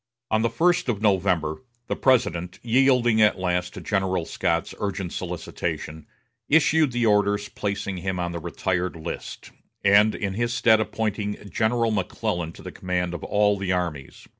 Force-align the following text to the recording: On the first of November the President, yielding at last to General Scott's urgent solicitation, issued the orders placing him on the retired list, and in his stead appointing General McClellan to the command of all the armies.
On 0.31 0.41
the 0.41 0.49
first 0.49 0.89
of 0.89 0.99
November 0.99 1.61
the 1.85 1.95
President, 1.95 2.57
yielding 2.63 3.21
at 3.21 3.37
last 3.37 3.75
to 3.75 3.81
General 3.81 4.25
Scott's 4.25 4.73
urgent 4.79 5.13
solicitation, 5.13 6.07
issued 6.49 6.91
the 6.91 7.05
orders 7.05 7.49
placing 7.49 7.97
him 7.97 8.19
on 8.19 8.31
the 8.31 8.39
retired 8.39 8.95
list, 8.95 9.51
and 9.83 10.15
in 10.15 10.33
his 10.33 10.55
stead 10.55 10.79
appointing 10.79 11.47
General 11.47 11.91
McClellan 11.91 12.51
to 12.53 12.63
the 12.63 12.71
command 12.71 13.13
of 13.13 13.23
all 13.23 13.59
the 13.59 13.71
armies. 13.71 14.27